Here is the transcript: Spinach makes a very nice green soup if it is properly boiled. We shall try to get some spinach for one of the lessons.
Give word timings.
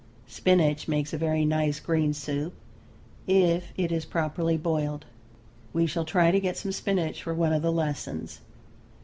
Spinach 0.25 0.87
makes 0.87 1.13
a 1.13 1.17
very 1.19 1.45
nice 1.45 1.79
green 1.79 2.11
soup 2.11 2.55
if 3.27 3.65
it 3.77 3.91
is 3.91 4.03
properly 4.03 4.57
boiled. 4.57 5.05
We 5.73 5.85
shall 5.85 6.05
try 6.05 6.31
to 6.31 6.39
get 6.39 6.57
some 6.57 6.71
spinach 6.71 7.21
for 7.21 7.35
one 7.35 7.53
of 7.53 7.61
the 7.61 7.71
lessons. 7.71 8.41